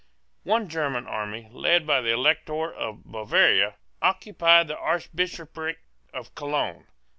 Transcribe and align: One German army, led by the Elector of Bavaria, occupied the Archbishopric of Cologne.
One 0.45 0.67
German 0.67 1.05
army, 1.05 1.47
led 1.51 1.85
by 1.85 2.01
the 2.01 2.09
Elector 2.11 2.73
of 2.73 3.03
Bavaria, 3.05 3.75
occupied 4.01 4.67
the 4.67 4.75
Archbishopric 4.79 5.77
of 6.11 6.33
Cologne. 6.33 6.87